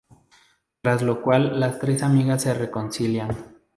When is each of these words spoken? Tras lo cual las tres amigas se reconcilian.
Tras 0.81 1.03
lo 1.03 1.21
cual 1.21 1.59
las 1.59 1.77
tres 1.77 2.01
amigas 2.01 2.41
se 2.41 2.55
reconcilian. 2.55 3.37